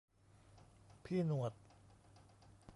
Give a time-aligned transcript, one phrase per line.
[1.03, 1.53] พี่หนวด